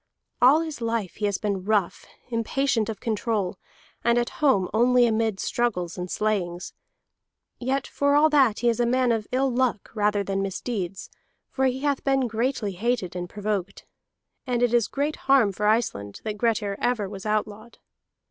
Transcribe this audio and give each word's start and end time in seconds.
All 0.41 0.61
his 0.61 0.81
life 0.81 1.17
he 1.17 1.25
has 1.27 1.37
been 1.37 1.63
rough, 1.63 2.07
impatient 2.29 2.89
of 2.89 2.99
control, 2.99 3.59
and 4.03 4.17
at 4.17 4.31
home 4.41 4.67
only 4.73 5.05
amid 5.05 5.39
struggles 5.39 5.95
and 5.95 6.09
slayings. 6.09 6.73
Yet 7.59 7.85
for 7.85 8.15
all 8.15 8.27
that 8.31 8.61
he 8.61 8.69
is 8.69 8.79
a 8.79 8.87
man 8.87 9.11
of 9.11 9.27
ill 9.31 9.51
luck 9.51 9.91
rather 9.93 10.23
than 10.23 10.41
misdeeds, 10.41 11.11
for 11.51 11.65
he 11.65 11.81
hath 11.81 12.03
been 12.03 12.25
greatly 12.27 12.71
hated 12.71 13.15
and 13.15 13.29
provoked. 13.29 13.85
And 14.47 14.63
it 14.63 14.73
is 14.73 14.87
great 14.87 15.17
harm 15.27 15.51
for 15.51 15.67
Iceland 15.67 16.21
that 16.23 16.35
Grettir 16.35 16.77
ever 16.81 17.07
was 17.07 17.27
outlawed. 17.27 17.77